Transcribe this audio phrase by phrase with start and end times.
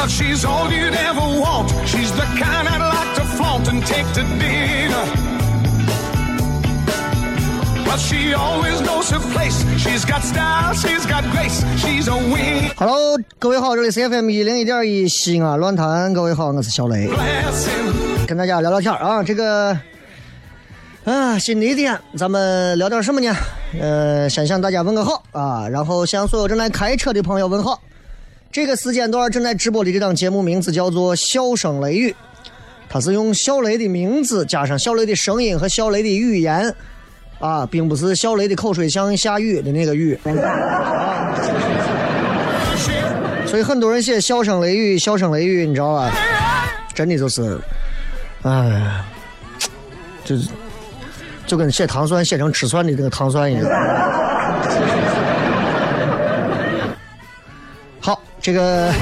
[0.00, 1.68] Well, she's all you'd ever want.
[1.86, 5.04] She's the kind I'd like to flaunt and take to dinner.
[7.84, 9.62] But she always knows her place.
[9.76, 11.62] She's got style, she's got grace.
[11.76, 12.70] She's a wing.
[12.78, 17.10] Hello，各位好，这里是 FM 一零一点一西安论坛，各位好，我是小雷，
[18.26, 19.22] 跟大家聊聊天啊。
[19.22, 19.78] 这个
[21.04, 23.36] 啊，新的一天，咱们聊点什么呢？
[23.78, 27.78] 呃，先向大家问个好啊，然后向所有正在开车的朋友问好。
[28.52, 32.10] 这个时间段正在直播的这档节目名字叫做《笑声雷雨》，
[32.88, 36.74] 它是用小雷的名字加上小雷的声音和小雷的语言
[37.38, 40.18] 啊，并不是小雷的口水像下雨的那个雨。
[43.46, 46.12] 所以很多人写“笑声雷雨”，“笑声雷雨”，你知道吧？
[46.92, 47.56] 真的就是，
[48.42, 49.04] 哎，
[50.24, 50.48] 就是
[51.46, 53.64] 就跟写糖蒜写成吃蒜的这个糖蒜一样。
[58.40, 58.92] 这个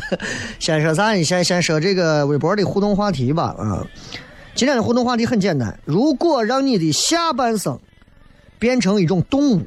[0.58, 1.14] 先说啥？
[1.22, 3.54] 先先说这个微博的互动话题吧。
[3.58, 3.86] 啊，
[4.54, 7.78] 今天的互动话题很简单：如果让你的下半生
[8.58, 9.66] 变成一种动物，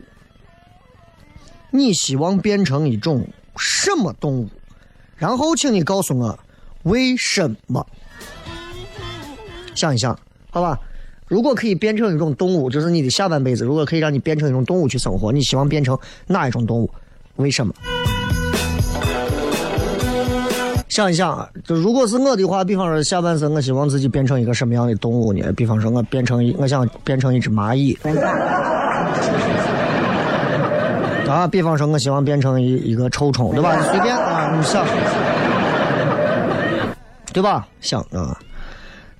[1.72, 4.50] 你希望变成一种什么动物？
[5.16, 6.40] 然后，请你告诉我
[6.84, 7.86] 为什么。
[9.76, 10.18] 想一想，
[10.50, 10.80] 好吧。
[11.28, 16.90] 如果可以变成一种动物，就是你的下半辈子，如果可以让你变成一种动物去生活，你希望变成哪一种动物？
[17.36, 17.72] 为什么？
[21.00, 25.50] 想一想，就如果是我的话，比方说下半生，我希望自己变成一个什么样的动物呢？
[25.54, 27.98] 比方说，我变成，我想变成一只蚂蚁。
[31.26, 33.82] 啊，比方说，我希望变成一一个臭虫，对吧？
[33.84, 34.86] 随便啊，你想，
[37.32, 37.66] 对吧？
[37.80, 38.38] 想啊，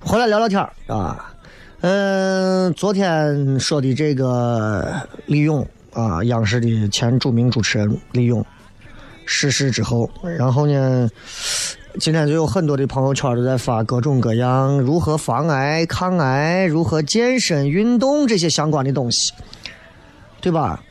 [0.00, 1.32] 回来聊聊天啊。
[1.80, 4.86] 嗯，昨天说的这个
[5.24, 8.44] 李勇啊，央视的前著名主持人李勇
[9.32, 11.08] 逝世之后，然后呢，
[12.00, 19.32] 今天就有很多的朋友圈都在发各种各样如何防癌、抗癌、如何健身、运动这些相关的东西，
[20.40, 20.82] 对吧？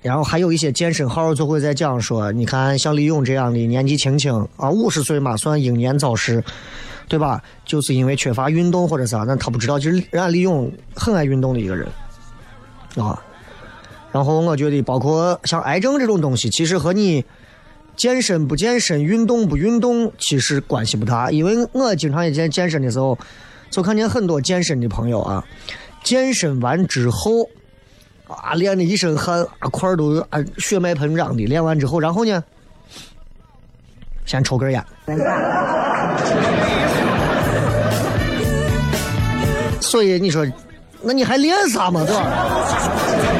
[0.00, 6.42] 然后还有一些健身号就会在讲说，你看像李咏这样的年纪轻轻啊，五十岁嘛，算英年早逝，
[7.06, 7.42] 对吧？
[7.66, 11.86] 就是因为缺乏运动或者啥，那他不知道，就是人家李咏很爱运动的一个人
[12.96, 13.22] 啊。
[14.16, 17.22] 然后我觉得，包括像癌症这种东西，其实和你
[17.96, 21.30] 健身不健身、运动不运动，其实关系不大。
[21.30, 23.18] 因为我经常也健健身的时候，
[23.68, 25.44] 就看见很多健身的朋友啊，
[26.02, 27.46] 健身完之后。
[28.26, 31.44] 啊，练的一身汗，啊块都啊血脉喷张的。
[31.44, 32.42] 练完之后，然后呢，
[34.24, 34.84] 先抽根烟。
[39.80, 40.44] 所以你说，
[41.02, 43.35] 那你还练啥嘛，对吧？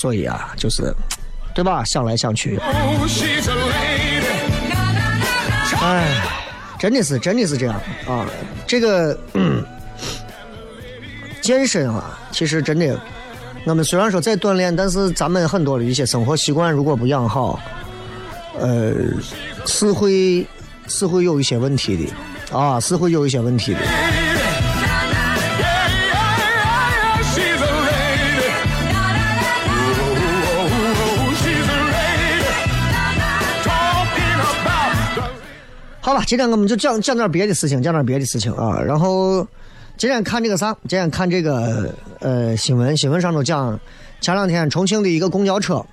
[0.00, 0.94] 所以啊，就是，
[1.54, 1.84] 对吧？
[1.84, 2.58] 想来想去，
[5.82, 6.06] 哎，
[6.78, 8.24] 真的是，真的是这样啊。
[8.66, 9.62] 这个，嗯，
[11.42, 12.98] 健身啊，其实真的，
[13.66, 17.60] 我们虽然说在锻炼，但是咱们很多的一些生活习惯如果不养好，
[18.58, 18.94] 呃，
[19.66, 20.46] 是会
[20.86, 23.80] 是会有一些问题的啊，是会有一些问题的。
[36.02, 38.80] 好吧，今天我们就讲讲点别的事情，讲点别的事情啊。
[38.80, 39.46] 然后
[39.98, 40.72] 今天看这个啥？
[40.88, 43.78] 今天看这个呃新闻，新闻上头讲，
[44.18, 45.84] 前两天重庆的一个公交车，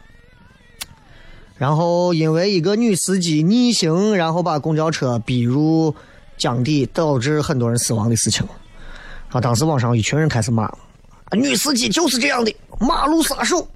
[1.57, 5.93] 然后因为一个女司机逆行，然后把公交车逼入
[6.37, 8.47] 江底，导致很多人死亡的事情。
[9.29, 10.77] 啊，当时网上一群人开始骂，啊
[11.33, 13.67] 女司机就是这样的，马路杀手，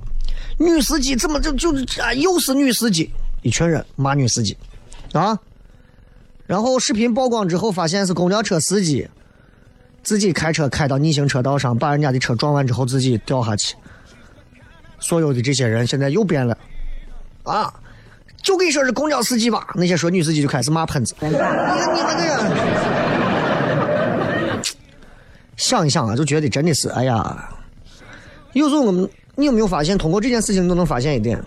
[0.57, 3.12] 女司机怎么就就啊又是女司机？
[3.42, 4.56] 一群人骂女司机，
[5.12, 5.38] 啊。
[6.51, 9.07] 然后视频曝光之后，发现是公交车司机
[10.03, 13.74] 自己开车开到逆行车道上，把人家的车撞完之后自己掉下去。
[15.00, 16.57] 所有的这些人现在又变了，
[17.44, 17.74] 啊，
[18.44, 21.15] 就跟你说是公交司机吧，那些说女司机就开始骂喷子。
[21.21, 22.44] 你看你们这样，
[25.56, 27.50] 想一想啊，就觉得真的是，哎呀，
[28.51, 31.42] 有时候我们，你有没有发现，通过这件事情都能发现一点，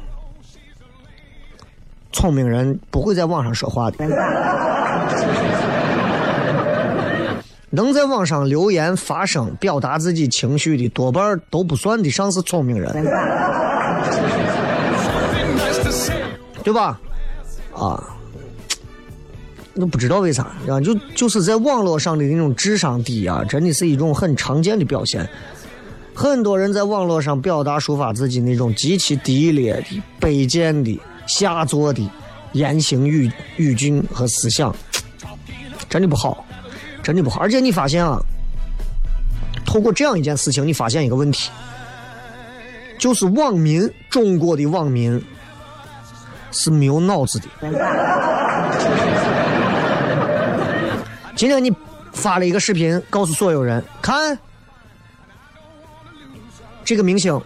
[2.10, 3.98] 聪明人不会在网上说话的。
[7.70, 12.92] 能在网上留言发声、表达自己情绪的，多半都不算得上是聪明人，
[16.62, 17.00] 对吧？
[17.74, 18.00] 啊，
[19.74, 25.28] 那不知道为啥，啊，就就是在网络上的那种智商低啊，真的是一种很常见的表现。
[26.14, 32.08] 很多人在网络上表达抒发自己那种极其低劣的、卑贱的、下作的
[32.52, 34.72] 言行语语境和思想，
[35.94, 36.44] 真的不好。
[37.04, 38.18] 真的不好，而且你发现啊，
[39.64, 41.52] 透过这样一件事情，你发现一个问题，
[42.98, 45.24] 就是网民，中国的网民
[46.50, 47.46] 是没有脑子的。
[51.36, 51.72] 今天你
[52.12, 54.36] 发了一个视频，告诉所有人看，
[56.84, 57.40] 这个明星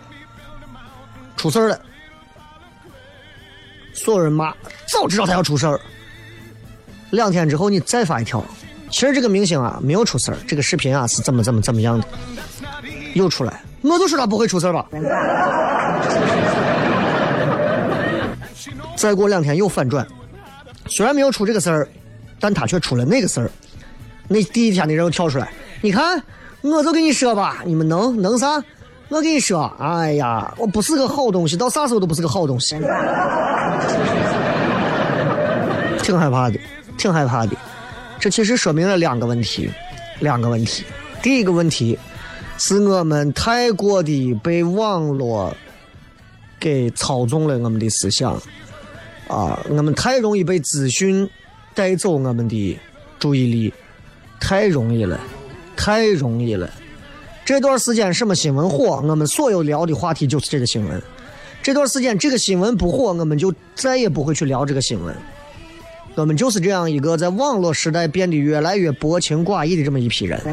[1.37, 1.79] 出事了，
[3.93, 4.55] 所有人骂，
[4.87, 5.79] 早知道他要出事儿。
[7.11, 8.45] 两天之后你再发一条。
[8.91, 12.07] 其实这个明星啊没有出事儿，这个视频啊是怎么怎么怎么样的，
[13.15, 14.87] 又出来，我就说他不会出事儿吧。
[18.97, 20.07] 再过两天又反转，
[20.87, 21.89] 虽然没有出这个事儿，
[22.41, 23.51] 但他却出了那个事儿。
[24.27, 25.51] 那第一天的人又跳出来，
[25.83, 26.23] 你看，
[26.63, 28.63] 我就跟你说吧，你们能能啥？
[29.11, 32.75] 我跟你说，哎呀，我不是个好东西，到啥时候都不是个好东西，
[36.03, 36.59] 挺害怕的，
[36.99, 37.57] 挺害怕的。
[38.21, 39.71] 这其实说明了两个问题，
[40.21, 40.85] 两个问题。
[41.23, 41.99] 第一个问题
[42.59, 45.57] 是我们太过的被网络
[46.61, 48.35] 给操纵了我们的思想，
[49.29, 51.29] 啊，我们太容易被资讯
[51.75, 52.79] 带走我们的
[53.19, 53.73] 注意力，
[54.41, 55.19] 太容易了，
[55.77, 56.69] 太容易了。
[57.45, 61.03] 这段时间什么新闻火，我们所有聊的话题就是这个新闻。
[61.63, 65.15] 这段时间这个新闻不火，我们就再也不会去聊这个新闻。
[66.21, 70.37] 我们就是这样一个在网络时代变得越来越薄情寡义的这么一批人，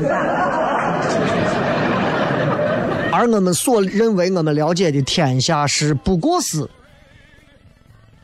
[3.11, 6.69] 而我们所认为我们了解的天下事，不过是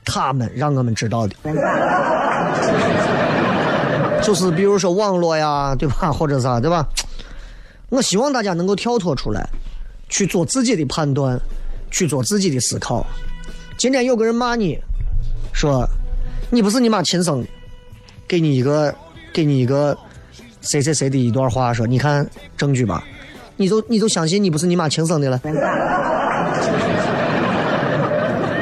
[0.05, 1.35] 他们让我们知道的，
[4.21, 6.87] 就是比如说网络呀，对吧，或者啥，对吧？
[7.89, 9.49] 我希望大家能够跳脱出来，
[10.09, 11.41] 去做自己的判断，
[11.89, 13.03] 去做自己的思考。
[13.77, 14.77] 今天有个人骂你，
[15.51, 15.89] 说。
[16.53, 17.43] 你不是你妈亲生，
[18.27, 18.93] 给你一个，
[19.33, 19.97] 给你一个，
[20.59, 23.03] 谁谁谁的一段话，说你看证据吧，
[23.55, 25.39] 你就你就相信你不是你妈亲生的了，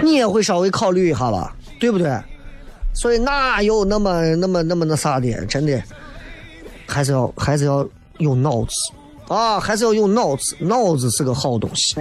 [0.03, 2.15] 你也会稍微考虑一下吧，对不对？
[2.93, 5.81] 所以哪有那么那么那么那啥的，真的，
[6.87, 7.83] 还是要还是要
[8.19, 8.71] 有脑子
[9.29, 11.95] 啊，还是要有脑子，脑子是个好东西。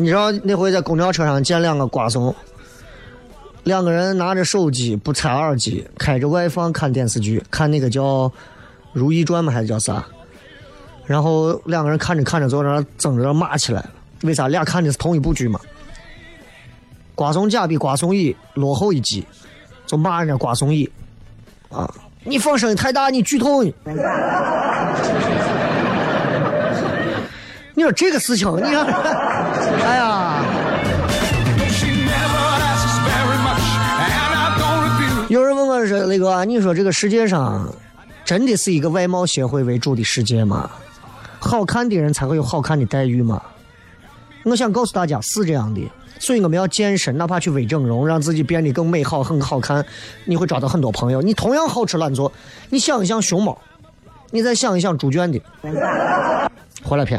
[0.00, 2.34] 你知道那回在公交车上见两个瓜怂，
[3.64, 8.02] 两个人拿着手机不插耳机，开着外放看电视剧，看那个叫
[8.94, 9.52] 《如懿传》吗？
[9.52, 10.02] 还是叫啥？
[11.04, 13.90] 然后两个人看着看着，就在那争着骂起来了。
[14.22, 14.48] 为啥？
[14.48, 15.60] 俩看的是同一部剧嘛。
[17.14, 19.26] 瓜怂甲比瓜怂乙落后一级，
[19.86, 20.90] 就骂人家瓜怂乙
[21.68, 21.92] 啊！
[22.24, 23.74] 你放声音太大，你剧透你。
[27.80, 28.84] 你说这个事情，你看，
[29.88, 30.44] 哎呀！
[35.30, 37.66] 有人问我说：“那个，你说这个世界上
[38.22, 40.70] 真的是一个外貌协会为主的世界吗？
[41.38, 43.40] 好看的人才会有好看的待遇吗？”
[44.44, 49.82] 我想告诉大家是这样的，所以我们要健身，哪怕去微整容，让自己变得更美好、很好看，
[50.26, 51.22] 你会找到很多朋友。
[51.22, 52.30] 你同样好吃懒做，
[52.68, 53.56] 你想一想熊猫，
[54.32, 55.40] 你再想一想猪圈的，
[56.84, 57.18] 回来片。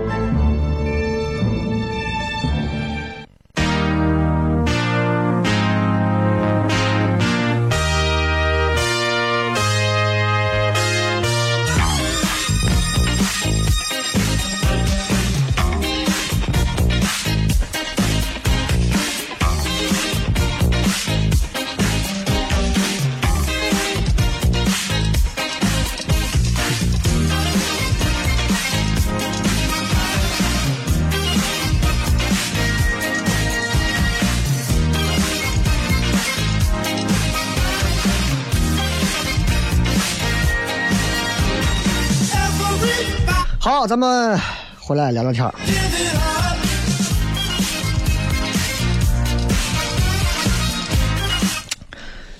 [43.87, 44.39] 咱们
[44.79, 45.53] 回来聊聊天儿。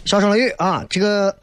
[0.05, 1.33] 笑声雷雨啊，这个、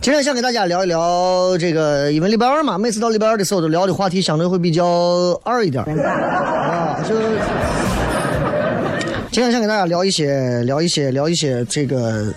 [0.00, 4.84] 今天想给大家聊一聊这个，因为礼拜二嘛，每次到礼拜二的时候，都聊的话题相对会比较
[5.44, 7.14] 二一点啊，就
[9.32, 12.32] 今天想给大家聊一些，聊一些，聊一些这个，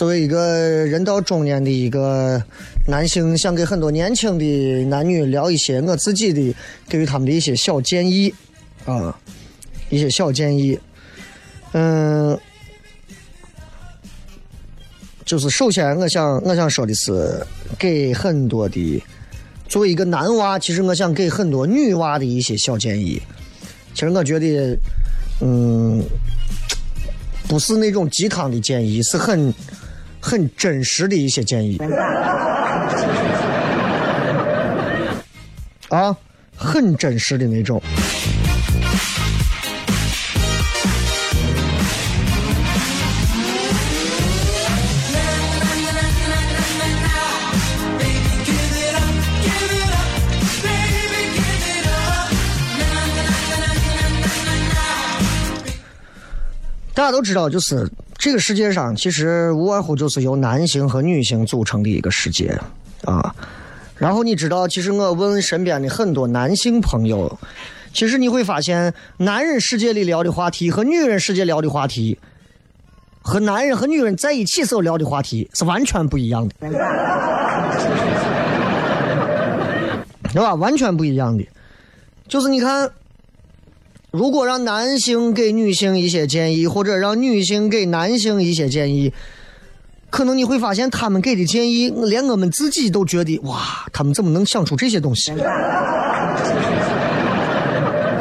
[0.00, 2.42] 作为一个人到中年的一个
[2.88, 6.56] 男性，想给很多年轻的男女聊一些我自己的
[6.88, 8.32] 给予他们的一些小建议
[8.86, 9.14] 啊，
[9.90, 10.80] 一些小建议，
[11.72, 12.40] 嗯。
[15.26, 17.38] 就是首先，我想我想说的是，
[17.78, 19.04] 给很多的
[19.68, 23.20] 作为一个男娃，其实我想给很多女娃的一些小建议。
[23.92, 24.78] 其实我觉得，
[25.42, 26.02] 嗯，
[27.46, 29.52] 不是那种鸡汤的建议，是很
[30.20, 31.80] 很真实的一些建议。
[35.88, 36.16] 啊，
[36.56, 37.82] 很真实的那种。
[56.92, 57.88] 大家都知道，就是
[58.20, 62.54] 这个世界上其实无外乎就是由男性和女性组成的一个世界
[63.06, 63.34] 啊。
[63.96, 67.38] 然后你知道，其实我问身边的很多男性朋友，
[67.94, 72.18] 其实你会发现，男人世界里聊的话题和女人世界聊的话题，
[73.22, 76.54] 和男人和女人在一起时候聊的话题是完全不一样的，
[80.34, 80.54] 对吧？
[80.56, 81.48] 完全不一样的，
[82.28, 82.90] 就是你看。
[84.12, 89.12] 如果让男性给女性一些建议，或者让女性给男性一些建议，
[90.10, 95.32] 可能你会发现他们给的建议，连我们自己都觉得哇，他们怎么能想出这些东西？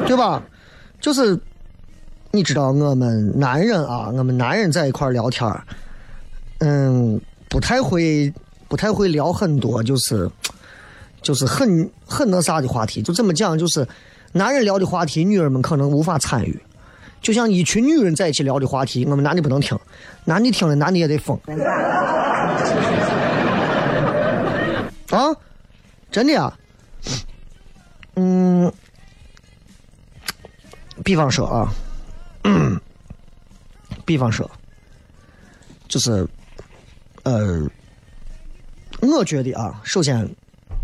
[0.06, 0.44] 对吧？
[1.02, 1.40] 就是
[2.30, 5.52] 你知道，我们男人啊，我们男人在一块聊天
[6.60, 7.20] 嗯，
[7.50, 8.32] 不太会，
[8.68, 10.30] 不太会聊很多，就是
[11.24, 13.02] 就是很很那啥的话题。
[13.02, 13.88] 就这么讲，就是。
[14.32, 16.62] 男人聊的话题，女人们可能无法参与，
[17.22, 19.78] 就像一群女人在一起聊的话题，我们男的不能听，
[20.26, 21.40] 男的听了，男的也得疯。
[25.10, 25.36] 啊，
[26.12, 26.56] 真的啊，
[28.16, 28.72] 嗯，
[31.04, 31.74] 比方说啊，
[34.06, 34.50] 比方说，
[35.88, 36.28] 就是，
[37.24, 37.68] 呃，
[39.02, 40.30] 我觉得啊，首先，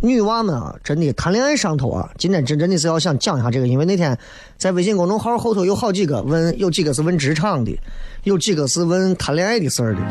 [0.06, 4.18] 女娃们啊，真的谈恋爱上头啊，今天真真的是要想讲一下这个，因为那天
[4.58, 7.78] 在微信公众号后头有好几个问，有几个是问职场的，
[8.24, 10.02] 有几个是问谈恋爱的事儿的。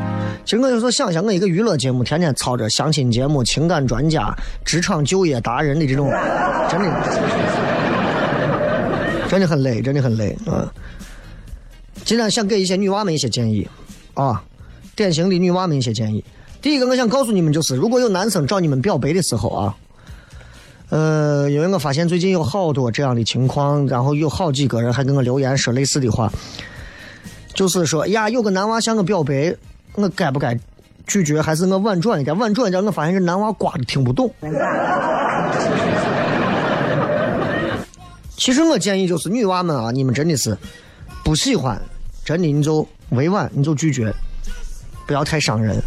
[0.45, 4.35] 其实我有时候想想，我一个娱乐节目，天天操着相亲节目、情感专家、
[4.65, 6.11] 职场就业达人的这种，
[6.69, 6.91] 真 的
[9.29, 10.73] 真的很累，真的很累啊。
[12.05, 13.67] 今天想给一些女娃们一些建议
[14.15, 14.43] 啊，
[14.95, 16.25] 典型的女娃们一些建议。
[16.61, 19.77] 第一个，我想告诉你们就是，如果有男生找你们表白的时候啊。
[20.95, 26.33] 呃，因为我发现最近有好多这样的情况，然后有好几个人还给我留言说类似的话，
[27.53, 29.53] 就是说呀，有个男娃向我表白，
[29.97, 30.57] 我该不该
[31.05, 32.39] 拒绝，还是我婉转一点？
[32.39, 34.33] 婉转一点，我发现这男娃瓜的听不懂。
[38.37, 40.57] 其实我建议就是女娃们啊，你们真的是
[41.25, 41.77] 不喜欢，
[42.25, 44.15] 真的你就委婉，你就拒绝，
[45.09, 45.83] 不要太伤人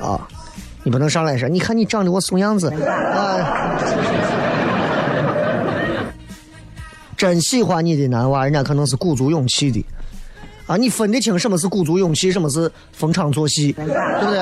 [0.00, 0.26] 啊。
[0.88, 3.78] 你不能上来说，你看你长得我怂样子啊！
[7.14, 9.84] 真喜欢你的男娃，人家可能是鼓足勇气的
[10.66, 10.78] 啊！
[10.78, 14.38] 你分得清什么是鼓足勇气，什么是逢场作戏，对不对？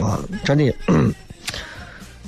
[0.00, 0.74] 啊，真的，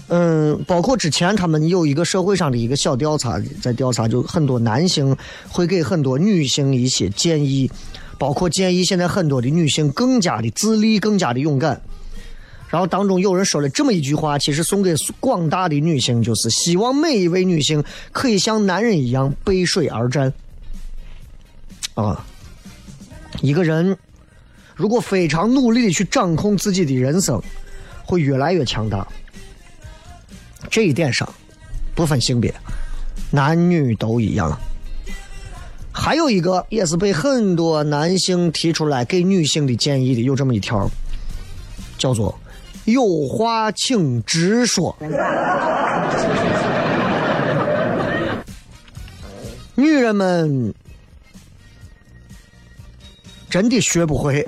[0.09, 5.17] 嗯，包括之前他们有一个社会上的一个小调查，在调查，就很多男性
[5.49, 7.71] 会给很多女性一些建议。
[8.19, 11.81] 包括建议现在很多的女性更加的自立，更加的勇敢。
[12.69, 20.33] 然后当中有人说了这么一句话，其实送给广大的女性，就是希望每一位女性可以像男人一样背水而战。
[21.95, 22.25] 啊，
[23.43, 23.95] 一个人
[24.75, 27.43] 如果非常努力的去掌控自己的人生，
[28.05, 29.07] 会越来越强大。
[30.71, 31.29] 这一点上，
[31.95, 32.55] 不分性别，
[33.31, 34.59] 男女都一样。
[36.03, 40.91] 还有一个也是被很多男性提出来给女性的建议的，有这么一条，
[41.97, 42.37] 叫做
[42.87, 44.97] “有话请直说”。
[49.77, 50.75] 女人们
[53.49, 54.45] 真的学不会，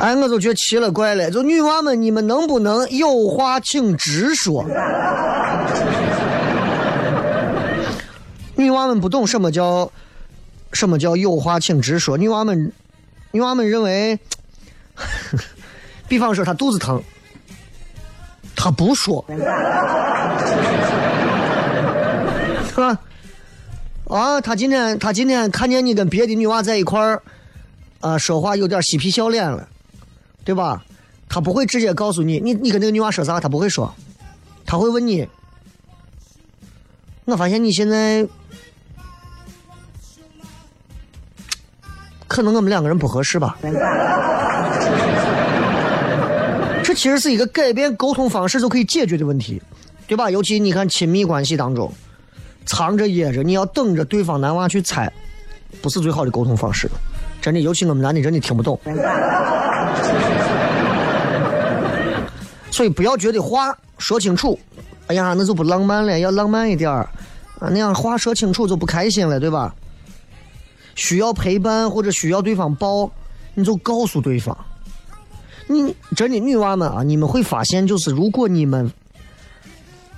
[0.00, 4.64] 哎，我就觉奇了怪了，就女娃们，你们能不能有话请直说？
[8.56, 9.90] 女娃们不懂什么叫
[10.72, 12.16] 什么叫有话请直说。
[12.16, 12.72] 女娃们，
[13.32, 14.18] 女娃们认为，
[16.08, 17.02] 比方说她肚子疼，
[18.54, 19.24] 她不说，
[22.68, 22.98] 是吧？
[24.08, 27.22] 啊，她今天她今天看见你跟别的女娃在一块儿，
[28.00, 29.68] 啊，说话有点嬉皮笑脸了，
[30.44, 30.84] 对吧？
[31.28, 33.92] 她不会直接告诉你，你你跟那个女娃说啥，她不会说，
[34.64, 35.28] 她会问你。
[37.24, 38.26] 我发现你现在。
[42.34, 43.56] 可能我们两个人不合适吧，
[46.82, 49.62] 这其实是一个改变沟通方式就可以解决的问题，
[50.08, 50.28] 对吧？
[50.28, 51.88] 尤其你看亲密关系当中，
[52.66, 55.08] 藏着掖着，你要等着对方男娃去猜，
[55.80, 56.90] 不是最好的沟通方式。
[57.40, 58.76] 真的，尤其我们男的真的听不懂，
[62.72, 64.58] 所以不要觉得话说清楚，
[65.06, 67.08] 哎呀，那就不浪漫了，要浪漫一点儿
[67.60, 69.72] 啊，那样话说清楚就不开心了，对吧？
[70.94, 73.10] 需要陪伴或者需要对方抱，
[73.54, 74.56] 你就告诉对方。
[75.66, 78.90] 你真的女娃们啊，你们会发现，就是如果你们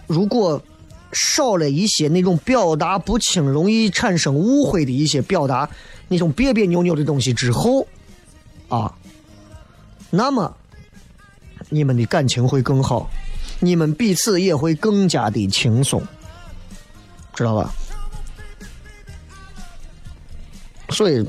[0.07, 0.61] 如果
[1.13, 5.69] 少了一些那种表达不清、容易产生误会的一些表达，
[6.09, 7.87] 那种别别扭扭的东西之后，
[8.69, 8.93] 啊，
[10.11, 10.55] 那么
[11.69, 13.09] 你们的感情会更好，
[13.61, 16.03] 你们彼此也会更加的轻松，
[17.35, 17.73] 知道吧？
[20.91, 21.27] 所以，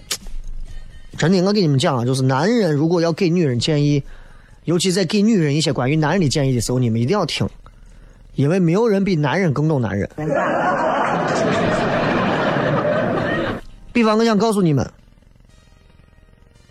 [1.17, 4.01] 真的，我跟你们讲啊，就是男人如果要给女人建议，
[4.65, 7.47] 尤其在给女人一些关于男人的建议的时候，你们一定要听，
[8.35, 10.07] 因为没有人比男人更懂男人。
[13.91, 14.87] 比方，我想告诉你们，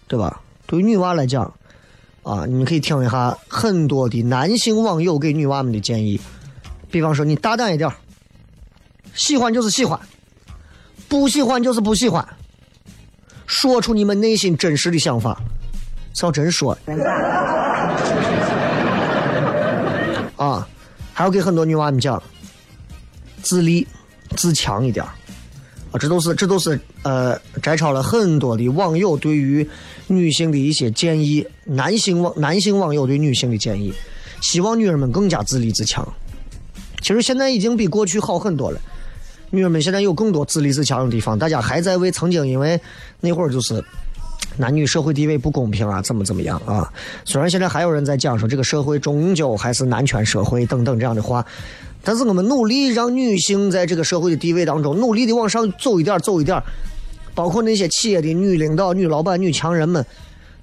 [0.06, 0.40] 对吧？
[0.66, 1.52] 对于女娃来讲，
[2.22, 6.20] 啊，你们可以听一下很多的男性网友给女娃们的建议。
[6.90, 7.90] 比方说，你大胆一点，
[9.12, 9.98] 喜欢就是喜欢，
[11.08, 12.24] 不喜欢就是不喜欢。
[13.46, 15.40] 说出你们内心真实的想法，
[16.22, 16.76] 要真说。
[20.36, 20.68] 啊，
[21.14, 22.22] 还要给很多女娃们讲，
[23.42, 23.86] 自立
[24.36, 25.14] 自强一点啊，
[25.98, 29.66] 这都是这都是呃摘抄了很多的网友对于
[30.08, 33.94] 女性的一些建议，男性网男性网友对女性的建议，
[34.42, 36.06] 希望女人们更加自立自强。
[37.00, 38.80] 其实现在已经比过去好很多了。
[39.50, 42.80] 女人们现在有更多自立自强的地方，大家还在为曾经因为
[43.20, 43.82] 那会儿就是
[44.56, 46.92] 男女社会地位不公平啊，怎么怎么样啊？
[47.24, 51.44] 虽然现在还有人在讲说这个社会终究还是男权社会等等这样的话，
[52.02, 56.60] 但是我们努力让女性在这个社会的地位当中努力的往上走一点走一点，
[57.34, 60.04] 包括那些企业的女领导、女老板、女强人们，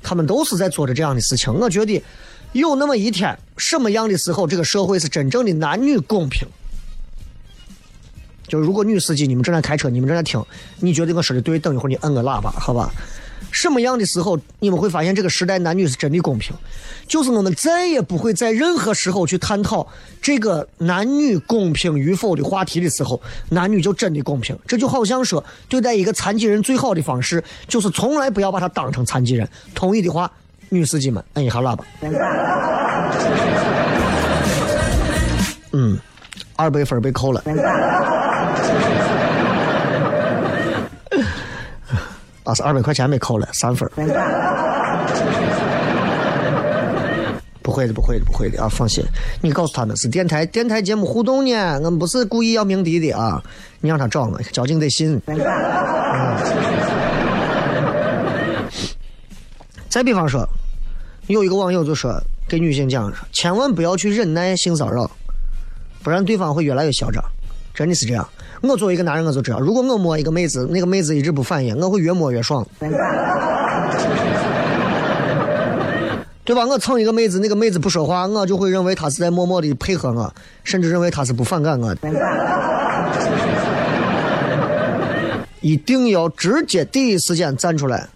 [0.01, 1.53] 他们都是在做着这样的事情。
[1.53, 2.03] 我觉得
[2.51, 6.47] 有那么一天，什么样的时候这个社会是真正的男女公平？
[8.47, 10.43] 就是如果女司机你们正在开车，你们正在听，
[10.79, 12.89] 你觉得我说的对，等一会儿你摁个喇叭，好吧？
[13.51, 16.55] 什么样的时候你们会发现这个时代男女是真的公平？
[17.07, 19.87] 就是我们再也不会在任何时候去探讨
[20.19, 24.57] 这个男女公平与否的话题的时候，男女就真的公平。
[24.65, 29.47] 这就好像说对待一个残疾人最好的方式就是从来不要把他当成残疾人。
[29.75, 30.31] 同意的话，
[30.69, 31.85] 女司机们摁一下喇叭。
[35.73, 35.99] 嗯，
[36.55, 37.43] 二百分被扣了。
[42.43, 43.89] 啊，是二百块钱没扣了，三分。
[47.61, 48.67] 不会的，不会的，不会的啊！
[48.67, 49.01] 放心，
[49.41, 53.41] 你告诉他们是电台电台节目互动呢，我们不是故意要鸣笛的啊！
[53.79, 55.19] 你让他找我，交警得信。
[59.87, 60.45] 再比方说，
[61.27, 62.11] 有一个网友就说
[62.49, 65.09] 给女性讲说，千万不要去忍耐性骚扰，
[66.03, 67.23] 不然对方会越来越嚣张。
[67.73, 68.27] 真的是这样。
[68.69, 72.65] 我作为一个男人，我就知道，如果我摸一个妹子，那个妹子一直不反应，我会越摸越爽，
[76.45, 76.65] 对吧？
[76.65, 82.09] 我蹭一个妹子，那个妹子不说话，我就会认为她是在默默的配合我，甚至认为她是不反感我的。
[85.59, 88.07] 一定要直接第一时间站出来，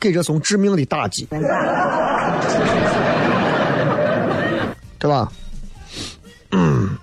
[0.00, 1.28] 给这种致命的打击，
[4.98, 5.30] 对吧？
[6.50, 6.98] 嗯。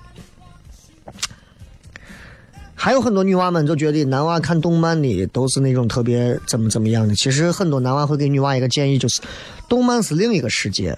[2.81, 7.13] 还有很多女娃们就觉得男娃看动漫的都是那种特别怎么怎么样的。
[7.13, 9.21] 其实很多男娃会给女娃一个建议，就是
[9.67, 10.97] 动漫是另一个世界，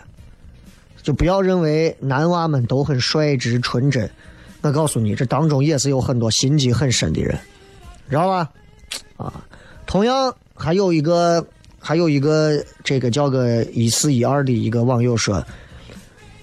[1.02, 4.08] 就不要认为男娃们都很率直纯真。
[4.62, 7.36] 我告诉你，这当中也是有很多心机很深的人，
[8.08, 8.48] 知道吧？
[9.18, 9.44] 啊，
[9.88, 11.44] 同样还有一个
[11.80, 15.44] 还有一个这个叫个一四一二的一个网友说，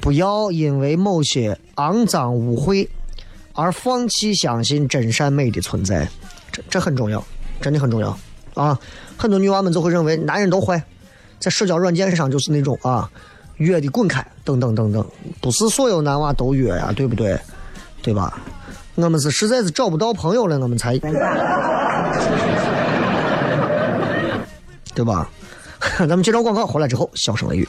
[0.01, 2.89] 不要因为某些肮脏污秽。
[3.59, 6.09] 而放弃相信真善美的存在，
[6.53, 7.21] 这这很重要，
[7.61, 8.17] 真的很重要
[8.55, 8.79] 啊！
[9.17, 10.81] 很多女娃们就会认为男人都坏，
[11.41, 13.11] 在社交软件上就是那种啊，
[13.57, 15.05] 约的滚开，等等等等，
[15.41, 17.37] 不是所有男娃都约呀，对不对？
[18.01, 18.39] 对吧？
[18.95, 20.97] 我们是实在是找不到朋友了，我们才，
[24.95, 25.29] 对吧？
[25.99, 27.69] 咱们接着广告，回来之后，笑声雷雨。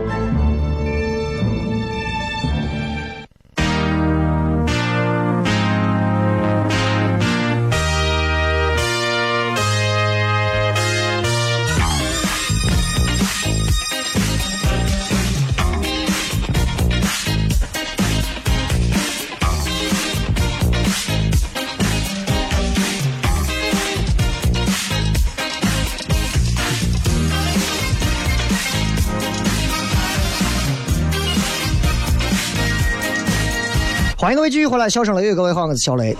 [34.41, 36.17] 各位继续回来，笑声雷雨，各位好，我是小雷。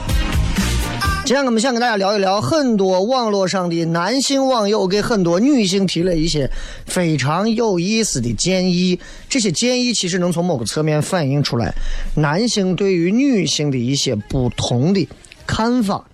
[1.25, 6.47] 今天我们想跟大家聊一聊，很多网络上的男性网友给很多女性提了一些
[6.85, 8.99] 非常有意思的建议。
[9.27, 11.73] 这些建议其实能从某个侧面反映出来，
[12.13, 15.09] 男性对于女性的一些不同的
[15.47, 16.05] 看法，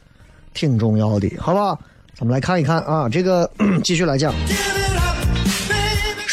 [0.54, 1.78] 挺重要的，好不好？
[2.17, 3.52] 咱们来看一看啊，这个
[3.84, 4.34] 继续来讲。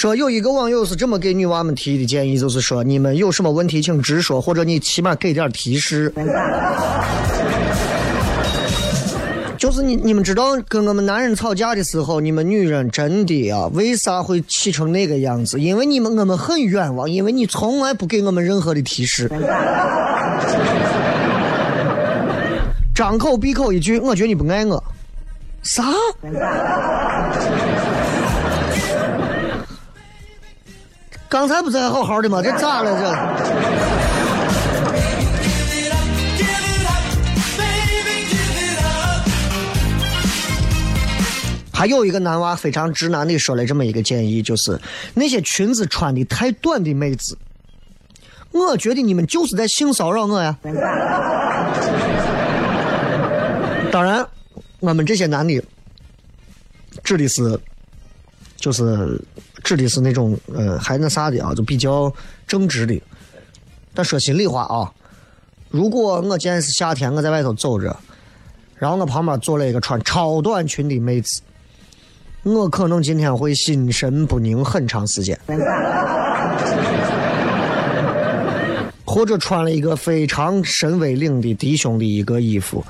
[0.04, 6.12] 说有一个网友是这么给女娃们提的建议，就是说你们有什么问题请直说，或者你起码给点提示。
[9.56, 15.58] 就是你你们知道跟我们男人吵架的时候，你们女人真的啊，为啥会气成那个样子？
[15.58, 19.30] 因为你们我们很冤枉，因为你从来不给我们任何的提示。
[22.94, 24.84] 张口闭口一句，我觉得你不爱我。
[25.62, 25.82] 啥？
[31.34, 32.40] 刚才不是还好好的吗？
[32.40, 33.12] 这咋了这？
[41.72, 44.80] 还有一个男娃非常直男的说了这么一个建议，就是
[45.12, 47.36] 那些裙子穿的太短的妹子，
[48.52, 50.56] 我觉得你们就是在性骚扰我呀。
[53.90, 54.24] 当然，
[54.78, 55.60] 我们这些男的
[57.02, 57.58] 指的是，
[58.56, 59.20] 就是
[59.62, 62.12] 指的是那种呃还那啥的啊，就比较
[62.46, 63.00] 正直的。
[63.94, 64.92] 但说心里话啊，
[65.70, 67.96] 如果我今天是夏天，我在外头走着，
[68.76, 71.40] 然后我旁边坐了一个穿超短裙的妹子。
[72.42, 75.38] 我可能今天会心神不宁很长时间，
[79.06, 82.84] 或者穿了一个非常深 V 领的低胸的一个衣服，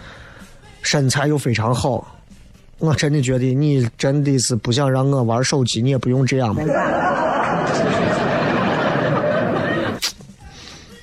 [0.83, 2.14] 身材又非常好，
[2.85, 6.63] 我真的觉得你真的是不想让我玩手机，你也不用这样嘛。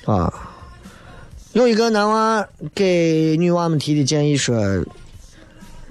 [0.04, 0.32] 啊，
[1.52, 4.84] 有一个男娃给女娃们提的建议说。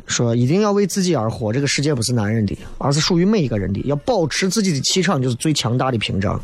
[0.08, 3.80] 说一定要为自己而活，这个世界不是男人的，而是属于每一个人的。
[3.86, 6.38] 要保持自己的气场，就是最强大的屏障。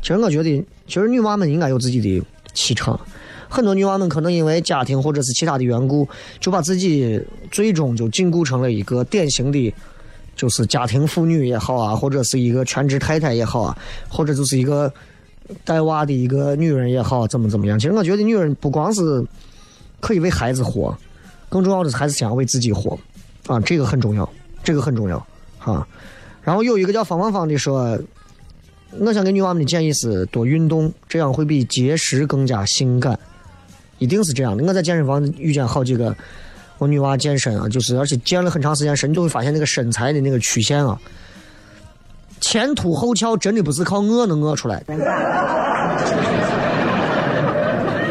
[0.00, 2.98] 其实我觉得，其实女娃们应该有自己的气场。
[3.56, 6.06] 很多女娃们可能因为家庭或者是其他的缘故，
[6.38, 7.18] 就把自己
[7.50, 9.74] 最终就禁锢成了一个典型的，
[10.36, 13.78] 就是家庭妇女也好啊，或者是一个全职太太也好啊，
[14.10, 14.92] 或者就是一个
[15.64, 17.78] 带娃的一个女人也好，怎么怎么样。
[17.78, 19.24] 其实我觉得女人不光是
[20.00, 20.94] 可以为孩子活。
[21.48, 22.98] 更重要的是还是想要为自己活，
[23.46, 24.28] 啊，这个很重要，
[24.64, 25.26] 这个很重要，
[25.58, 25.86] 哈。
[26.42, 27.96] 然后有一个叫方芳芳的说，
[28.98, 33.16] 我想给女娃们的建议是多运动，这样会比节食更加性感，
[33.98, 34.64] 一定是这样的。
[34.64, 36.14] 我在健身房遇见好几个
[36.78, 40.98] 我女娃健身啊，就是而且健了很长时间身，就会发现那个身材的那个曲线啊，
[42.40, 44.94] 前凸后翘，真的不是靠饿能饿出来的。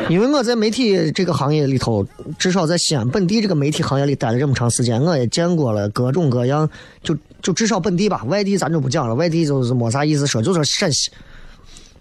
[0.08, 2.06] 因为我在媒体这个行业里头，
[2.38, 6.70] 至少在西安本地这个媒体行业里待了这么长时间，我也见过了各种各样，
[7.02, 11.10] 就就至少本地吧，外地咱就不讲了，外地就是没啥意思说，就说陕西，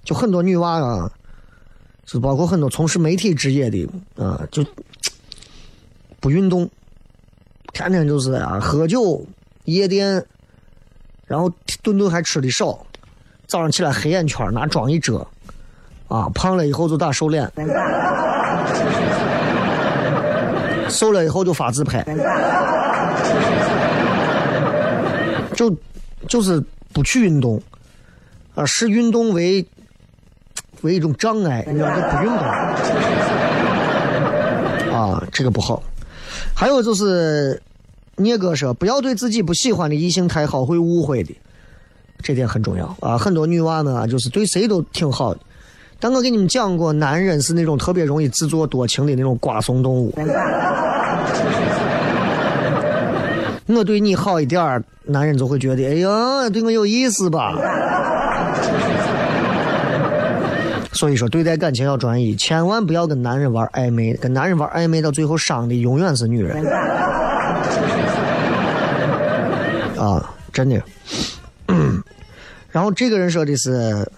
[0.04, 1.10] 就很多女娃啊，
[2.04, 4.64] 就包括很多从事媒体职业的啊，就
[6.20, 6.68] 不运动，
[7.72, 9.26] 天天就是啊喝酒、
[9.64, 10.24] 夜店，
[11.26, 11.50] 然后
[11.82, 12.86] 顿顿还吃的少，
[13.46, 15.26] 早上起来黑眼圈拿妆一遮。
[16.06, 17.50] 啊，胖了以后就打瘦脸，
[20.88, 22.04] 瘦了以后就发自拍，
[25.56, 25.74] 就
[26.28, 26.62] 就是
[26.92, 27.60] 不去运动，
[28.54, 29.66] 啊，视运动为
[30.82, 32.38] 为一种障碍，你知道就不运动，
[34.92, 35.82] 啊，这个不好。
[36.54, 37.60] 还有就是，
[38.16, 41.34] 聂哥说，不要对自己不喜欢的异性太好，会误会的，
[42.22, 43.18] 这点很重要啊。
[43.18, 45.40] 很多女娃们啊，就是对谁都挺好的。
[45.98, 50.12] 但我给你们讲过，男人是那种特别容易自作多情的那种瓜怂动物。
[53.66, 57.54] 我对你好一点儿，男人就会觉得，哎呀，对我有意思吧。
[60.94, 66.64] 所以说，对待感情要专一，千万不要跟男人玩暧昧，跟男人玩暧昧到最后伤的永远是女人。
[69.98, 70.80] 啊，真的。
[72.70, 74.08] 然后这个人说的是。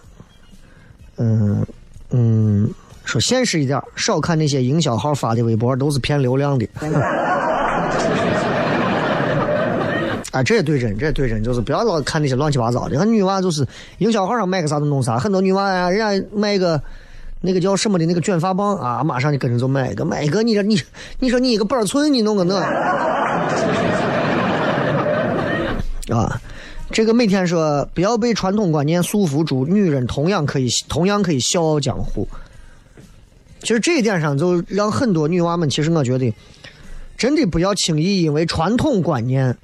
[1.19, 1.65] 嗯
[2.11, 2.71] 嗯，
[3.07, 6.69] 说现实一点，少看那些营销号发的微博，都是骗流量的。
[10.37, 12.99] 啊，这也对真，这也对真，就是不要老看那些乱七八糟的。
[12.99, 13.67] 看女娃就是
[13.99, 16.81] 营销号上卖个啥都弄啥，很多女娃呀，人家卖个
[17.41, 20.79] 那个叫什么的那个卷发棒啊，马上就跟着就买一个，买一个，你说你，
[21.19, 22.57] 你说你一个板寸，你弄个那，
[26.15, 26.41] 啊。
[26.93, 32.29] 这个每天说不要被传统观念束缚住，女人同样可以同样可以笑傲江湖。
[33.61, 36.33] 其实这一点上，就让很多女娃们，其实我觉得，
[37.19, 39.57] 真的不要轻易因为传统观念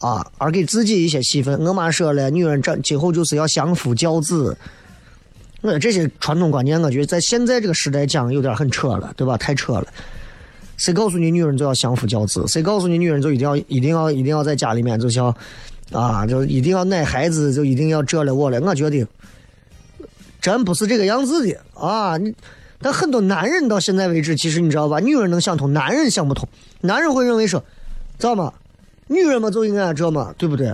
[0.00, 1.64] 啊而给自己一些戏份。
[1.64, 4.56] 我妈说了，女人这今后就是要相夫教子。
[5.62, 9.36] 我这些传统观念，我觉得在现在这个时代讲有点很扯了，对吧？
[9.36, 9.86] 太扯了。
[10.78, 12.42] 谁告诉你女人就要相夫教子？
[12.48, 15.34] 谁告诉你女人就一定要、一定要、一定要在家里面就像
[15.92, 18.58] 啊，就一定要奶孩子，就一定要这了我了？
[18.62, 19.06] 我觉得
[20.40, 22.16] 真不是这个样子的啊！
[22.16, 22.34] 你
[22.80, 24.98] 但很多男人到现在为止，其实你知道吧？
[25.00, 26.48] 女人能想通，男人想不通。
[26.80, 27.62] 男人会认为说，
[28.18, 28.50] 知道吗？
[29.10, 30.72] 女人嘛就应该这嘛，对不对？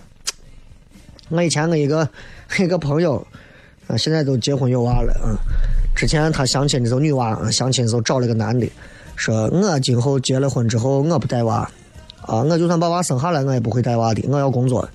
[1.30, 2.08] 我以前我一个
[2.60, 3.26] 一个朋友。
[3.88, 5.38] 啊，现在都结婚有娃了啊！
[5.94, 8.68] 之前他相亲的时候，女娃相亲的时候找了个男的，
[9.14, 11.58] 说我今后结了婚之后我不带娃，
[12.22, 14.88] 啊，我就算把娃生下来，我也不会带娃的，我要工作。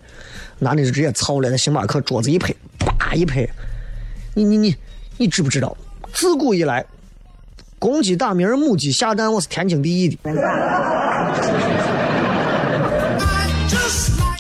[0.60, 3.48] 男的就直接操了，在星巴克桌子一拍，啪一拍，
[4.36, 4.76] 你你你
[5.16, 5.78] 你知不知道？
[6.12, 6.86] 自古以来，
[7.80, 10.18] 公鸡打鸣，母鸡下蛋，我是天经地义的。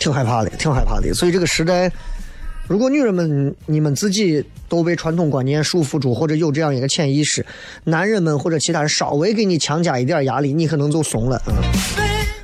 [0.01, 1.91] 挺害怕的，挺害怕的，所以这个时代。
[2.67, 7.45] 如果女人们你们自己都被传统观念束缚住，或者有这样一个潜意识，
[7.83, 11.39] 男人们或者其他人稍微给你强加一点压力，你可能就怂了。
[11.47, 11.53] 嗯，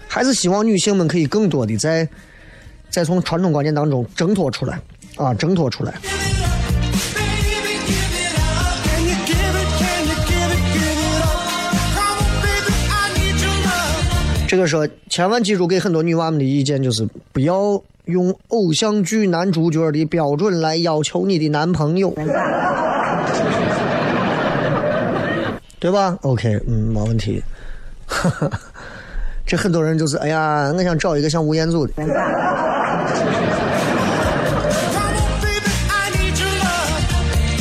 [0.07, 2.07] 还是希望女性们可以更多的在
[2.89, 4.79] 在从传统观念当中挣脱出来
[5.15, 5.93] 啊，挣脱出来。
[14.57, 17.79] 这个说，千万记住，给很多女娃们的意见就是不要。
[18.05, 22.09] 用偶像剧男主角的标准来要求你的男朋友，
[25.77, 27.43] 对吧？OK，嗯，没问题。
[29.45, 31.91] 这很多人就是，哎呀，我想找一个像吴彦祖的。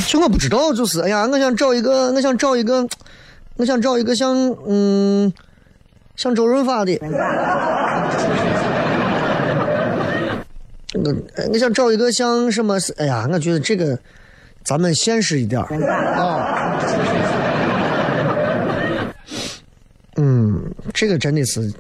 [0.07, 2.87] 就我不知道，就是，哎呀，我想找一个，我想找一个，
[3.57, 4.33] 我想找一个像，
[4.69, 5.33] 嗯，
[6.17, 6.99] 像周润发的。
[10.95, 11.15] 我
[11.53, 12.79] 我想找一个像什么？
[12.97, 13.99] 哎呀，我觉得这个
[14.65, 15.69] 咱们现实一点啊。
[20.17, 20.63] 嗯，
[20.95, 21.71] 这个真的是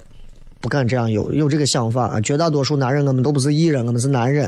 [0.60, 2.20] 不敢这样有有这个想法啊！
[2.20, 4.46] 绝大多数男人，我们都不是艺人，我们是男人。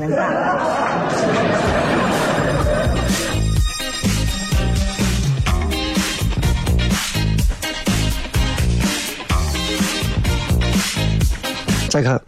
[11.89, 12.21] 再看，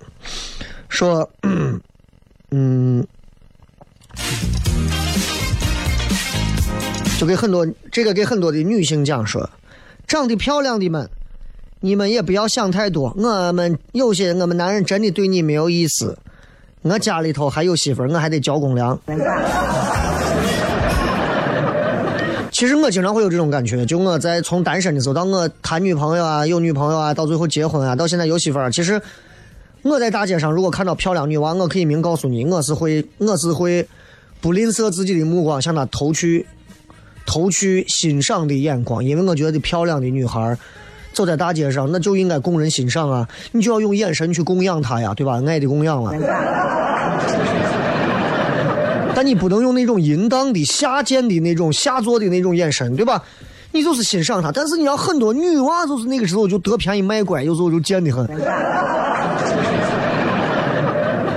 [0.90, 1.30] 说。
[2.54, 3.08] 嗯，
[7.18, 9.50] 就给很多这个给很多的女性讲说，
[10.06, 11.10] 长得漂亮的们，
[11.80, 13.16] 你们也不要想太多。
[13.18, 16.18] 我们有些我们男人真的对你没有意思。
[16.82, 19.00] 我家里头还有媳妇儿，我还得交公粮。
[22.52, 29.02] 其实我经常会有这种感觉，就我在从单身的时候到我谈女朋友啊，有女朋友啊，到最后结婚啊，到现在有媳妇儿，其实。
[29.84, 33.88] 我在大街上如果看到漂亮女娃，我可以明告诉你，我是会，我是会
[34.40, 36.46] 不吝啬自己的目光向她投去，
[37.26, 40.56] 投去欣赏的眼光，因为我觉得漂亮的女孩
[41.14, 45.42] 走在大街上，那就应该供人欣赏啊，你就要用眼神去供养她呀，对吧？
[45.48, 46.14] 爱的供养了。
[49.16, 53.22] 但你不能用那种淫荡的、下贱的那种、下作的那种眼神，对吧？
[53.72, 58.28] 你就是欣赏她，但是你要很多女娃就是那个时候就得便宜卖乖，有时候就贱的很。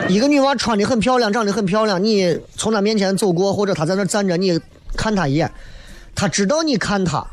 [0.08, 4.60] 一个女娃穿的很漂亮，长得很漂亮，你从她面前走过，或者她在那站着，你
[4.96, 5.50] 看她一眼，
[6.14, 7.26] 她知道你看她，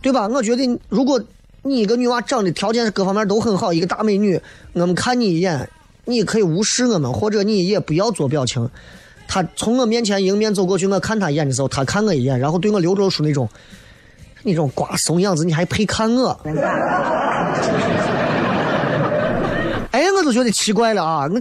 [0.00, 0.26] 对吧？
[0.28, 1.22] 我觉得如果
[1.62, 4.40] 你一个女娃长得条件各方面都很好，一个大美女，
[4.72, 5.68] 我们看你一眼，
[6.06, 8.68] 你可以无视我们，或者你也不要做表情。
[9.28, 13.48] 她从我面前迎面走过去，我看她一眼的时候，她看我一眼，然后对我流露出那种
[14.42, 16.40] 那种瓜怂样子，你还配看我？
[19.92, 21.26] 哎，我就觉得奇怪了啊！
[21.30, 21.40] 那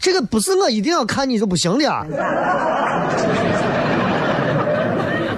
[0.00, 2.04] 这个不是我一定要看你就不行的啊，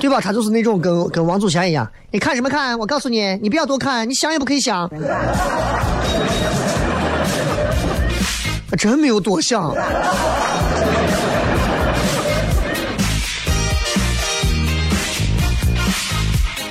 [0.00, 0.20] 对吧？
[0.20, 2.78] 他就是那种跟跟王祖贤一样，你看什么看？
[2.78, 4.90] 我告诉你，你不要多看，你想也不可以想。
[8.78, 9.70] 真没有多想。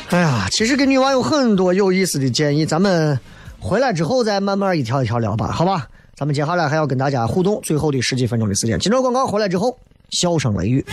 [0.09, 3.19] 哎呀，其实给女娃有很多有意思的建议，咱们。
[3.59, 5.87] 回来之后再慢慢一条一条聊吧，好吧？
[6.15, 8.79] 咱们接下来还要跟大家互动，最后的十几分钟的时间。
[8.79, 9.77] 金州广告回来之后，
[10.09, 10.85] 笑声雷雨，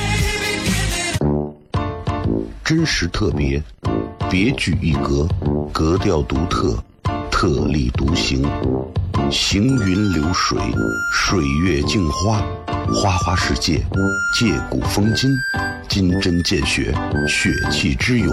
[2.65, 3.63] 真实特别，
[4.31, 5.27] 别具一格，
[5.73, 6.77] 格调独特，
[7.31, 8.45] 特立独行，
[9.31, 10.59] 行云流水，
[11.13, 12.41] 水月镜花，
[12.93, 13.85] 花花世界，
[14.39, 15.31] 借古风今，
[15.89, 16.95] 金针见血，
[17.27, 18.33] 血气之勇。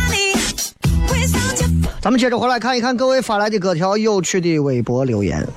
[2.01, 5.47] 咱们接着回来看一看各位发来的各条有趣的微博留言。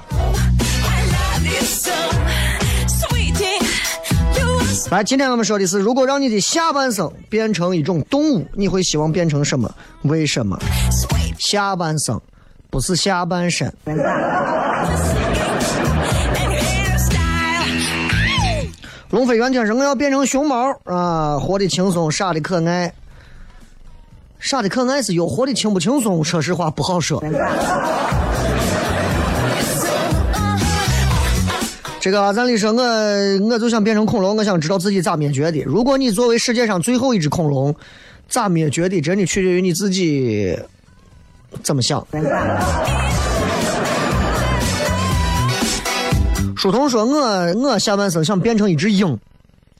[4.90, 9.74] 来，今天我们说的是，如果让你的下半生变成一种动物，你会希望变成什么？
[10.02, 10.58] 为什么？
[11.38, 12.20] 下半生
[12.68, 13.74] 不是下半身。
[19.08, 22.92] 龙飞元天生要变成熊猫啊，活得轻松，傻的可爱。
[24.44, 27.18] 傻的可爱是有，活的轻不轻松，说实话不好说。
[31.98, 32.82] 这个阿赞里说，我
[33.48, 35.62] 我就想变成恐龙，我想知道自己咋灭绝的。
[35.62, 37.74] 如果你作为世界上最后一只恐龙，
[38.28, 40.54] 咋灭绝的，真的取决于你自己
[41.62, 42.06] 怎么想。
[46.54, 49.18] 书童说：“我我下半生想变成一只鹰，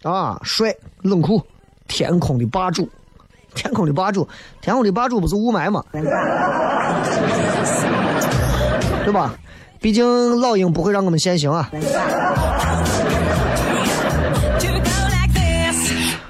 [0.05, 1.43] 啊，帅冷酷，
[1.87, 2.89] 天空的霸主，
[3.55, 4.27] 天空的霸主，
[4.61, 5.85] 天空的霸主不是雾霾吗？
[9.05, 9.35] 对吧？
[9.81, 11.71] 毕竟老鹰不会让我们现形啊。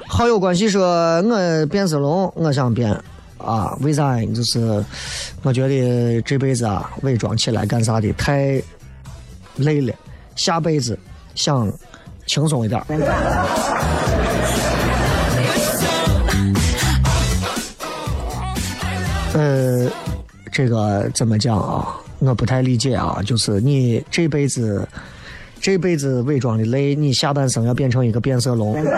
[0.09, 0.85] 好友关系说，
[1.23, 2.97] 我变色龙，我想变
[3.39, 4.21] 啊，为啥？
[4.27, 4.85] 就是
[5.43, 8.61] 我觉得这辈子啊，伪装起来干啥的太
[9.57, 9.93] 累了，
[10.35, 10.99] 下辈子
[11.35, 11.73] 想
[12.27, 12.83] 轻松一点。
[19.35, 19.91] 呃，
[20.53, 21.97] 这个怎么讲啊？
[22.21, 23.21] 我不太理解啊。
[23.27, 24.89] 就是你这辈子，
[25.61, 28.75] 这辈子伪装的累，你下半生要变成一个变色龙。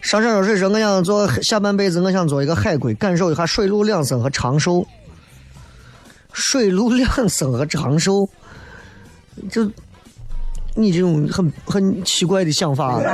[0.00, 4.84] 上山有水说：“我想做下半辈子，我想做一个海龟，感受一下水陆两生和长寿。
[6.32, 8.28] 水陆两生和长寿，
[9.50, 9.70] 就
[10.74, 12.98] 你这种很很奇怪的想法。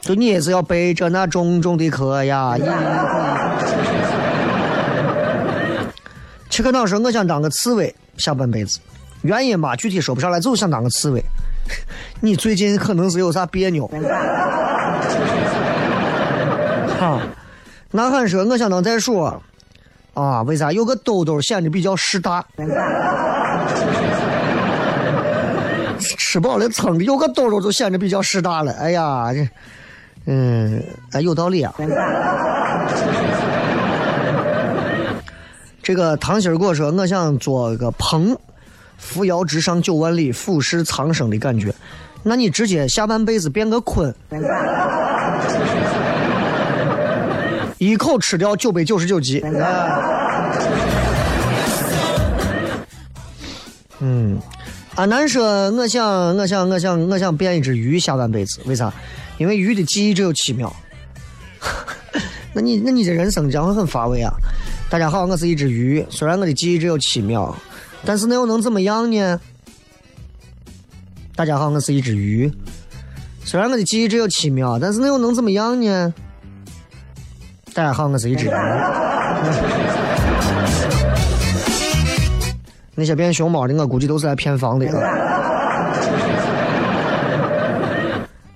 [0.00, 2.56] 就你也是要背着那重重的壳呀！
[6.50, 8.80] 切克闹说：“我想当个刺猬，下半辈子。
[9.22, 11.24] 原因吧，具体说不上来，就是想当个刺猬。
[12.20, 13.86] 你最近可能是有啥别扭。
[17.00, 17.22] 啊，
[17.92, 19.20] 男汉说我想当袋鼠
[20.14, 22.44] 啊，为啥有个兜兜显得比较势大？
[25.98, 28.72] 吃饱了撑的，有个兜兜就显得比较势大了。
[28.72, 29.48] 哎呀，这，
[30.26, 30.82] 嗯，
[31.12, 31.72] 哎，有道理啊。
[35.90, 38.36] 这个唐心儿跟我说，我想做个鹏，
[38.96, 41.74] 扶摇直上九万里，俯视苍生的感觉。
[42.22, 44.14] 那你直接下半辈子变个鲲，
[47.78, 49.44] 一口吃掉九百九十九集。
[53.98, 54.38] 嗯，
[54.94, 58.92] 阿南说，我想，我想，我想，我想变一只鱼下半辈子，为啥？
[59.38, 60.72] 因为鱼的记忆只有七秒。
[62.54, 64.32] 那你，那你这人生将会很乏味啊！
[64.90, 67.54] 大家好，我是一只鱼，虽然我的记忆只有七秒，
[68.04, 69.40] 但是那又能怎么样呢？
[71.36, 72.52] 大家好，我是一只鱼，
[73.44, 76.12] 虽然我的记忆只有七秒，但是那又能怎么样呢？
[77.72, 78.50] 大家好，我是一只鱼。
[82.96, 84.88] 那些变熊猫的，我估计都是来骗房的。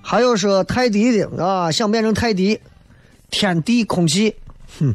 [0.01, 2.59] 还有说泰迪的啊，想变成泰迪，
[3.31, 4.35] 天地空气，
[4.79, 4.93] 哼，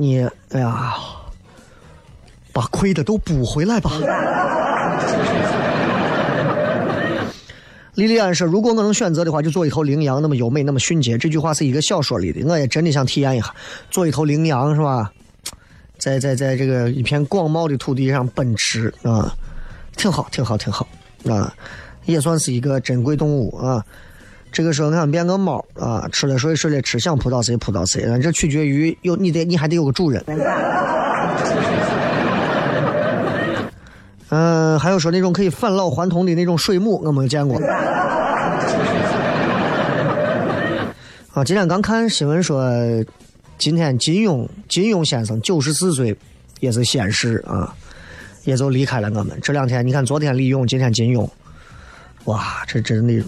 [0.00, 0.94] 你哎呀，
[2.52, 3.90] 把亏的都补回来吧。
[7.94, 13.54] 莉莉安说：“如果我能选择的话，就做一头羚羊，那么优美，那么迅捷。”这句话是一个小说里的，我也真的想体验一下，
[13.90, 15.12] 做一头羚羊是吧？
[15.98, 19.30] 在在在这个一片广袤的土地上奔驰啊，
[19.98, 20.88] 挺好，挺好，挺好
[21.28, 21.52] 啊，
[22.06, 23.84] 也算是一个珍贵动物啊。
[24.52, 30.22] 这个时候我想变个猫啊，吃了睡，睡了吃，想扑倒谁扑倒谁，这取决于有你得你还得有个主人。
[34.30, 37.60] 嗯， 还有说那种可以返老还童的那种水母，我没有见过。
[41.32, 42.68] 啊，今天刚看新闻说，
[43.56, 46.16] 今天金庸金庸先生九十四岁，
[46.58, 47.72] 也是仙逝啊，
[48.44, 49.38] 也就离开了我们。
[49.40, 51.28] 这两天你看，昨天李咏，今天金庸，
[52.24, 53.24] 哇，这真的。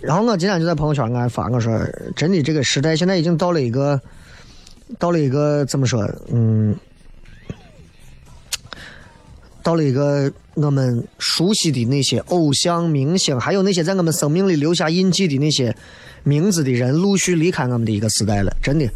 [0.00, 1.78] 然后我今天就在朋友圈我发我说，
[2.14, 4.00] 真的这个时代现在已经到了一个，
[4.98, 6.74] 到了一个怎么说，嗯。
[9.62, 15.74] 到了一个我们熟悉的那些偶像明星，还有那些在我们生命里留下印记的那些
[16.22, 18.56] 名字的人，陆续离开我们的一个时代了。
[18.62, 18.88] 真的，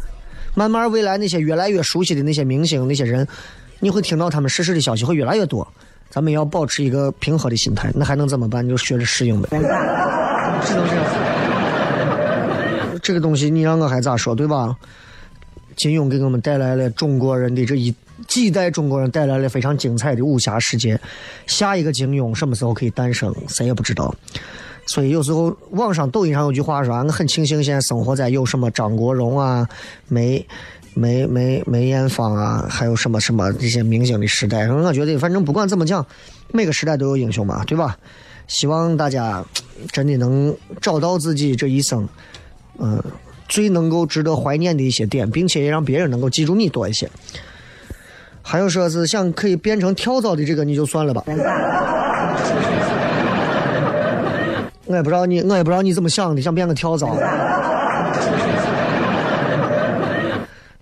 [0.55, 3.27] 慢慢未来那些越来越熟悉的那些明星、那些人，
[3.81, 5.67] 你会听到他们逝世的消息会越来越多。
[6.09, 8.63] 咱们要保持一个平和的心态，那还能怎么办？
[8.63, 9.49] 你就学着适应呗。
[10.63, 11.05] 只能这样。
[13.01, 14.75] 这个东西你让我还咋说，对吧？
[15.75, 17.93] 金庸给我们带来了中国人的这一。
[18.27, 20.99] 几代中国人带来了非常精彩的武侠世界，
[21.47, 24.13] 下一个金庸什么时候可以诞生，谁也不知道。
[24.85, 29.67] 所以有时候网上抖音上有句话说，我很庆幸现在生活在有什么张国荣啊、
[30.07, 30.45] 梅
[30.93, 34.67] 梅梅梅艳芳啊，还有什么什么这些明星的时代。
[34.67, 36.05] 我觉得反正不管怎么讲，
[36.53, 37.97] 每个时代都有英雄嘛，对吧？
[38.51, 39.41] 希望大家
[39.93, 42.05] 真的能找到自己这一生，
[42.79, 43.01] 嗯，
[43.47, 47.09] 最能够值得怀念的一些点，并且也让别人能够记住你多一些。
[48.41, 51.23] 还有说是想可以变成跳蚤的这个，你就算了吧。
[54.85, 57.07] 我也不知道你，我也不知道你怎么想的，想变个跳蚤。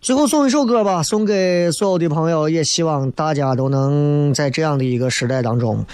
[0.01, 5.85] 最后送一首歌吧，送给所有的朋友，也希望大家都能在这样的一个时代当中，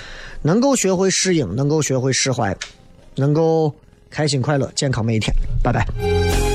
[0.43, 2.55] 能够学会适应，能够学会释怀，
[3.15, 3.73] 能够
[4.09, 5.35] 开心快乐、健康每一天。
[5.63, 6.54] 拜拜。